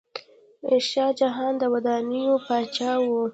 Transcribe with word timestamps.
شاه 0.89 1.11
جهان 1.19 1.53
د 1.61 1.63
ودانیو 1.73 2.35
پاچا 2.45 2.91
و. 3.01 3.05